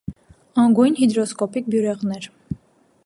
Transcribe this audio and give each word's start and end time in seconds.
Անգույն 0.63 0.97
հիդրոսկոպիկ 1.01 1.69
բյուրեղներ։ 1.75 2.29